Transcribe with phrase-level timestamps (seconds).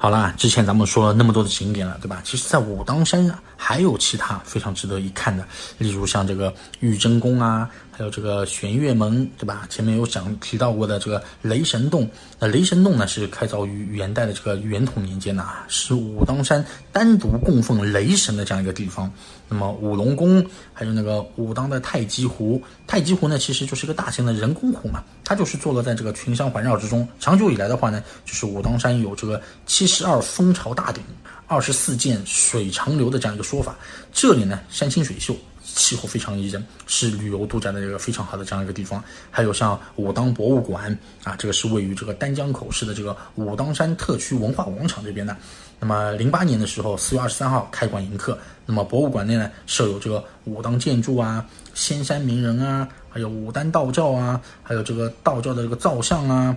[0.00, 2.22] 好啦，之前咱们说了那么多的景点了，对吧？
[2.24, 5.44] 其实，在武当山啊，还有其他非常值得一看的，
[5.76, 9.66] 例如像这个玉真宫啊，还有这个玄月门，对吧？
[9.68, 12.08] 前面有讲提到过的这个雷神洞。
[12.38, 19.12] 那雷神洞呢，是开凿于元代的这个元统年间呐，是武当山单独供奉雷神的这样一个地方。
[19.48, 27.06] 那么五龙宫，还有那个武当的太极湖，太极湖呢，其实就是一个大型的人工湖嘛，它就是坐落在这个群山环绕之中。
[27.20, 31.04] 长久以来的话呢，就是武当山有这个七十二蜂巢大顶，
[31.46, 33.76] 二十四涧水长流的这样一个说法。
[34.10, 35.36] 这里呢，山清水秀。
[35.74, 39.02] 气候非常宜人，是旅游度假的一个非常好的这样一个地方。
[39.30, 45.36] 还有像武当博物馆啊，这个是位于这个丹江口市的这个武当山特区文化广场这边的。
[45.80, 48.36] 那么零八年的时候，四月二十三号开馆迎客。
[48.66, 56.56] 那么博物馆内呢，设有这个武当建筑啊、仙山名人啊，还有武当道教啊，还有这个道教的这个造像啊，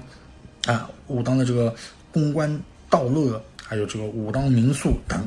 [0.65, 1.73] 啊，武当的这个
[2.11, 2.59] 公关
[2.89, 5.19] 道乐，还有这个武当民宿等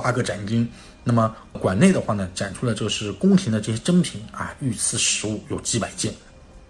[0.00, 0.68] 八个展厅。
[1.04, 6.12] 那么馆内的话呢，展出了就是宫廷的这些珍品啊，御赐实物有几百件，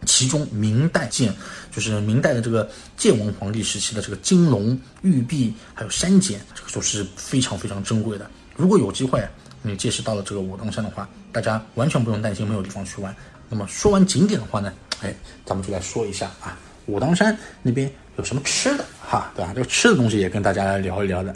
[0.07, 1.35] 其中明代件
[1.73, 8.31] 就是明代的这个建文皇帝时期的这个金龙、玉璧还有山简，这个都是非常非常珍贵的。
[8.55, 9.21] 如果有机会
[9.63, 13.13] 你届时到了这个武当山的话，大家完全不用担心没有地方去玩。
[13.49, 15.13] 那么说完景点的话呢，哎，
[15.45, 16.57] 咱们就来说一下啊，
[16.87, 19.53] 武当山那边有什么吃的哈，对吧？
[19.53, 21.35] 这个吃的东西也跟大家来聊一聊的。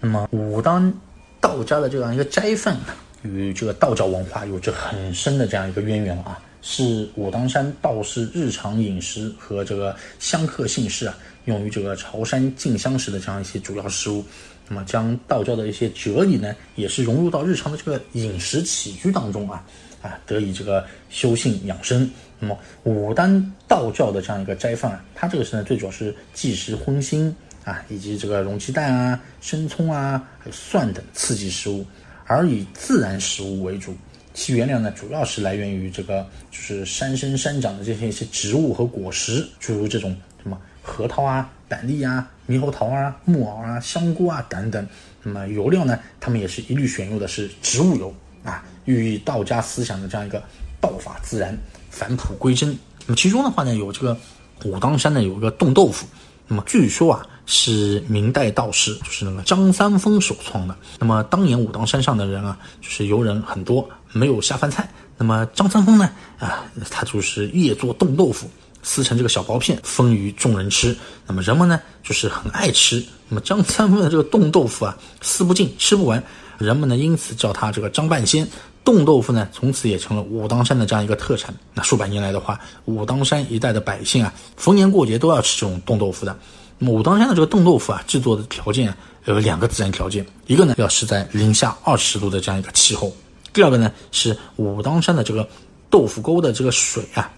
[0.00, 0.92] 那么武当。
[1.38, 2.76] 道家的这样一个斋饭，
[3.22, 14.24] 与这个道教文化有着很深的这样一个渊源啊，是武当山道士日常饮食和这个香客姓氏啊，用于这个朝山进香时的这样一些主要食物。
[14.66, 19.62] 那么将道教的一些哲理呢，也是融入到日常的这个饮食起居当中啊，
[20.02, 22.10] 啊，得以这个修性养生。
[22.40, 27.32] 那么武当道教的这样一个斋饭啊，它这个是呢，最主要是忌食荤腥。
[27.66, 31.84] 啊，以及这个溶鸡蛋啊、生葱啊、还有蒜等刺激食物，
[32.24, 33.92] 而以自然食物为主。
[34.32, 44.86] 其原料呢，主要是来源于这个就是山生山长的这些一些植物和果实，诸如这种什么核桃啊、板栗啊、猕猴桃啊、木耳啊、香菇啊等等。
[45.24, 50.40] 那么油料呢，他们也是一律选用的是植物油啊，寓意道家思想的这样一个
[50.80, 51.58] 道法自然、
[51.90, 52.68] 返璞归真。
[53.06, 54.16] 那么其中的话呢，有这个
[54.64, 56.06] 武当山呢有一个冻豆腐。
[56.46, 60.76] 那么据说啊，是明代道士，就是那个张三丰首创的。
[60.98, 64.88] 那么当年武当山上的人啊，就是游人很多，没有下饭菜。
[65.16, 68.50] 那么张三丰呢，啊，他就是夜做冻豆腐，
[68.82, 70.94] 撕成这个小薄片，分于众人吃。
[71.26, 73.02] 那么人们呢，就是很爱吃。
[73.28, 76.22] 那么张三丰的这个冻豆腐啊，撕不尽，吃不完，
[76.58, 78.46] 人们呢因此叫他这个张半仙。
[78.84, 81.52] 冻豆腐呢，从此也成了武当山的这样一个特产。
[81.74, 86.36] 那数百年来的话，武当山一带的百姓啊，逢年过节都要吃这种冻豆腐的。
[86.80, 88.94] 武当山的这个冻豆腐啊，制作的条件
[89.24, 93.12] 有两个自然条件，一个呢要是在零下二十度的这样一个气候，
[93.52, 95.48] 第二个呢是武当山的这个
[95.88, 97.32] 豆腐沟的这个水啊，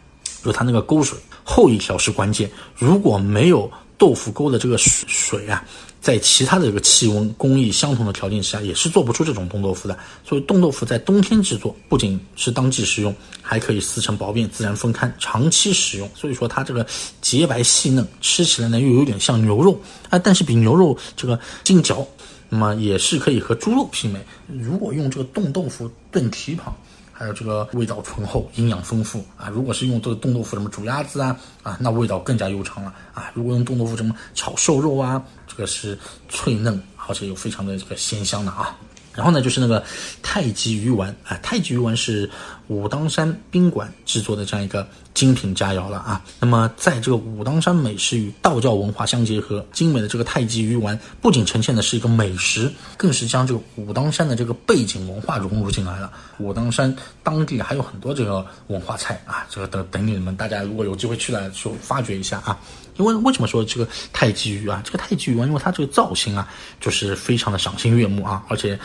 [0.44, 5.62] 就它那个沟水后一条是关键，如果没有豆腐沟的这个水水啊。
[6.00, 9.98] 在其他的这个气温、工艺相同的条件下，也是做不出这种冻豆腐的。
[10.24, 16.08] 所以冻豆腐在冬天制作，不仅是当季食用，还可以撕成薄片自然分开，长期食用。
[16.14, 16.86] 所以说它这个
[17.20, 22.06] 洁白细嫩，吃起来呢又有点像牛肉啊，但是比牛肉这个劲嚼，
[22.48, 24.24] 那么也是可以和猪肉媲美。
[24.46, 26.72] 如果用这个冻豆腐炖蹄膀。
[27.18, 29.48] 还有这个味道醇厚，营养丰富啊！
[29.48, 33.28] 如果是用这个冻豆腐什么煮鸭子啊啊，那味道更加悠长了啊！
[33.34, 35.98] 如果用冻豆腐什么炒瘦肉啊，这个是
[36.28, 38.78] 脆嫩，而且又非常的这个鲜香的啊。
[39.18, 39.82] 然后呢，就是那个
[40.22, 42.30] 太极鱼丸啊，太极鱼丸是
[42.68, 46.22] 武当山宾馆制作的这样一个精品佳肴了啊。
[46.38, 56.12] 那么，在这个武当山美食与道教文化相结合，精美的这个太极鱼丸不仅呈现的是一个美食，更是将这个武当山的这个背景文化融入进来了。
[56.38, 62.56] 武当山当地还有很多这个文化菜啊，这个等等你们大家如果有机会去了，就发掘一下啊。
[62.98, 64.80] 因为为什么说这个太极鱼啊？
[64.84, 66.48] 这个太极鱼丸，因为它这个造型啊，
[66.80, 68.78] 就是非常的赏心悦目啊，而且。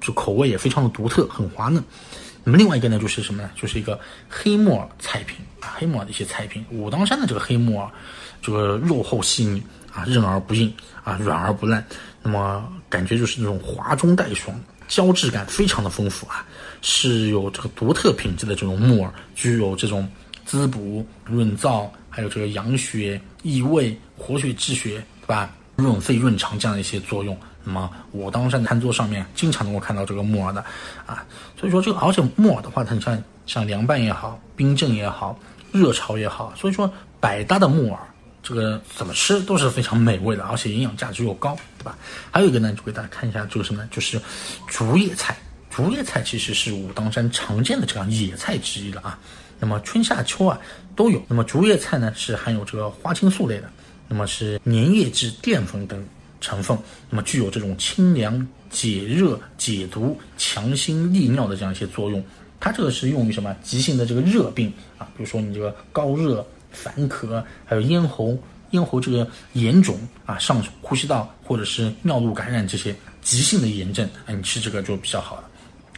[0.00, 1.82] 就口味也非常的独特，很滑嫩。
[2.42, 3.50] 那么另外一个呢，就是什么呢？
[3.54, 6.64] 就是一个黑木耳菜品啊，黑木耳的一些菜品。
[6.70, 7.90] 武当山的这个黑木耳，
[8.40, 9.62] 这个肉厚细腻
[9.92, 10.72] 啊，韧而不硬
[11.04, 11.84] 啊，软而不烂。
[12.22, 14.58] 那么感觉就是那种滑中带爽，
[14.88, 16.46] 胶质感非常的丰富啊，
[16.80, 20.10] 是有这个独特品质的这种木耳，具有这种
[20.46, 25.54] 滋补润燥，还有这个养血益胃、活血止血，对吧？
[25.76, 27.38] 润肺润肠这样的一些作用。
[27.64, 30.64] 那么武当山餐桌上面经常能够看到这个木耳的，
[31.06, 31.24] 啊，
[31.58, 35.38] 所以说这个而且木耳的话，它你像像凉拌也好，冰镇也好，
[35.72, 37.98] 热炒也好，所以说百搭的木耳
[38.42, 41.98] 这个怎么吃都是非常美味的，而且营养价值又高，对吧？
[42.30, 43.88] 还有一个呢，就给大家看一下这个什么呢？
[43.90, 44.20] 就是
[44.66, 45.36] 竹叶菜。
[45.70, 49.18] 竹叶菜其实是武当山常见的这样野菜之一了啊。
[49.60, 50.58] 那么春夏秋啊
[50.96, 51.22] 都有。
[51.28, 53.70] 那么竹叶菜呢是含有这个花青素类的，
[54.08, 56.04] 那么是粘液质淀粉等
[56.40, 56.76] 成分，
[57.08, 62.24] 那么具有这种清凉解热解毒、强心利尿的这样一些作用。
[62.58, 65.08] 它这个是用于什么急性的这个热病啊？
[65.16, 68.38] 比如说你这个高热、烦咳，还有咽喉
[68.70, 75.44] 咽喉这个炎肿啊、上呼吸道或者是尿路感染这些急性的炎症，啊，你吃这个就比较好了。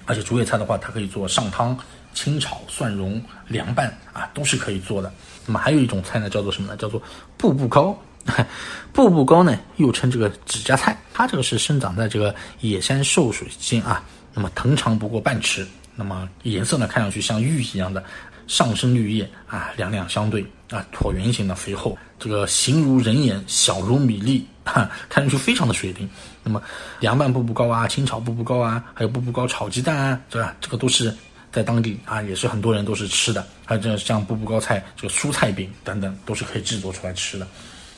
[0.06, 1.77] 而且竹叶菜的话，它可以做上汤、
[2.15, 5.12] 清炒、蒜蓉、凉拌啊，都是可以做的。
[5.47, 6.77] 那么还有一种菜呢，叫做什么呢？
[6.77, 7.03] 叫做
[7.37, 7.97] 步步高。
[8.93, 14.03] 步步高呢，又称这个指甲菜，它这个是生长在这个野山瘦水间啊。
[14.35, 18.03] 那么藤长不过半尺，那么颜色呢，看上去像玉一样的，
[18.47, 24.47] 上生绿叶啊，两两相对啊，椭圆形的肥厚，这个形如人眼，小如米粒。
[24.65, 26.09] 哈， 看上去非常的水灵。
[26.45, 26.63] 那么
[27.01, 30.55] 凉拌步步高啊，清炒步步高啊，还有步步高炒鸡蛋啊，对吧？
[30.61, 31.13] 这个都是
[31.51, 33.45] 在当地啊，也是很多人都是吃的。
[33.67, 37.49] 还有这像步步高菜，这个蔬菜饼等等，都是可以制作出来吃的。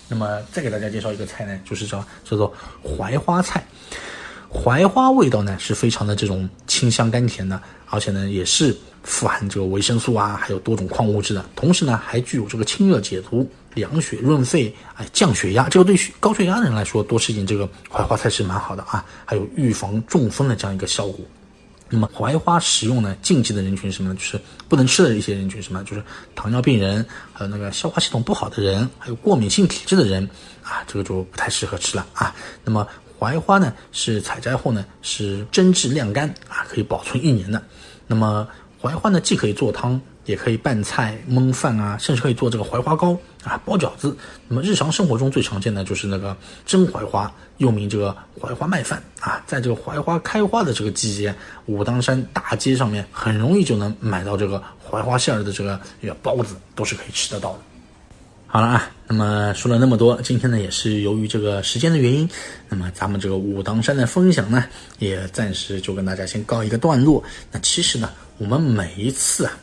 [0.08, 2.52] 那么再给大家介绍一个菜呢，就是叫叫做
[2.82, 3.64] 槐花菜。
[4.50, 7.60] 槐花味道呢是非常的这种清香甘甜的，
[7.90, 11.44] 而且呢也是富含这个维生素啊，还有多种矿物质的。
[11.56, 13.48] 同时呢还具有这个清热解毒。
[13.74, 19.04] 凉血润肺，哎，降血压，这个对高血压的人来说，多吃一点这个槐花菜是蛮好的啊。
[19.24, 21.18] 还有预防中风的这样一个效果。
[21.90, 24.14] 那么槐花食用呢，禁忌的人群什么呢？
[24.14, 25.82] 就是不能吃的一些人群什么？
[25.84, 26.02] 就是
[26.34, 30.28] 糖尿病人，还有那个消化系统不好的人，还有过敏性体质的人
[30.62, 32.34] 啊，这个就不太适合吃了啊。
[32.64, 32.86] 那么
[33.18, 37.62] 槐花呢，是采摘后呢是蒸制晾干啊，可以保存一年的。
[38.06, 38.46] 那么
[38.84, 40.00] 槐花呢，既可以做汤。
[40.26, 44.16] 也可以拌菜、焖饭啊，甚至可以做这个槐花糕啊、包饺子。
[44.48, 46.34] 那么日常生活中最常见的就是那个
[46.64, 49.44] 蒸槐花，又名这个槐花麦饭啊。
[49.46, 51.34] 在这个槐花开花的这个季节，
[51.66, 55.78] 武当山大街上面很容易就能买到这个槐花馅儿的这个
[56.22, 57.58] 包子，都是可以吃得到的。
[58.54, 62.30] 好了啊，那么说了那么多，今天呢也是由于这个时间的原因，
[62.68, 64.64] 那么咱们这个武当山的分享呢，
[65.00, 67.20] 也暂时就跟大家先告一个段落。
[67.50, 68.08] 那其实呢，
[68.38, 69.58] 我们每一次啊。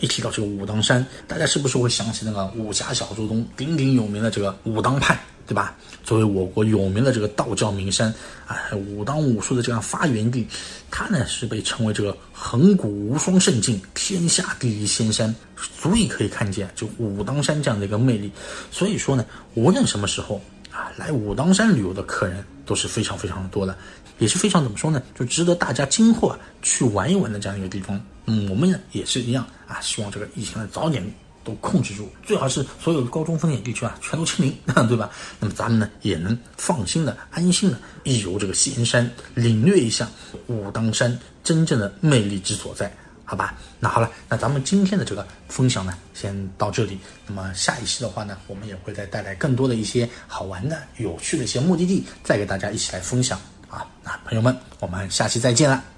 [0.00, 5.74] 一提到这个武当山，大家是不是会想起那个武侠小说中鼎鼎有名的这个武当派，对吧？
[6.02, 8.12] 作为我国有名的这个道教名山
[8.46, 10.46] 啊，武当武术的这样发源地，
[10.90, 15.34] 它呢是被称为这个横古无双圣境，天下第一仙山，
[15.80, 18.30] 足以可以看见就武当山这样的一个魅力。
[18.70, 20.40] 所以说呢，无论什么时候
[20.70, 23.76] 啊，来武当山旅游的客人都是非常非常的多的。
[24.18, 28.00] 也是非常怎么说呢，就值得大家今后啊去玩一玩的这样一个地方。
[28.26, 31.04] 嗯，我们呢也是一样啊，希望这个疫情呢早点
[31.42, 34.56] 都控制住，最好是所有的高中风险地区啊全都清零，
[34.88, 35.10] 对吧？
[35.38, 40.08] 那么咱们呢也能放心的、安心的一游这个仙山，领略一下
[40.46, 42.90] 武当山真正的魅力之所在。
[43.26, 46.98] 好吧，那好了，那咱们今天的这个分享呢，先到这里。
[47.26, 53.40] 那么下一期的话呢，我们也会再带来更多的一些好玩的、有趣的一些目的地，再给大家一起来分享。
[53.70, 55.93] 啊，那朋友们，我们下期再见了。